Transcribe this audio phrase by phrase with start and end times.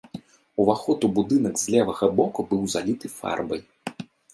[0.63, 3.61] Уваход у будынак з левага боку быў заліты фарбай.